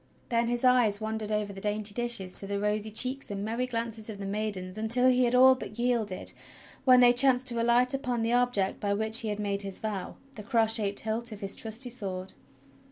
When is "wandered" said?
0.99-1.31